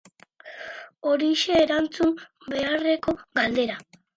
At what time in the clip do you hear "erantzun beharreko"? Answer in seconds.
1.65-3.17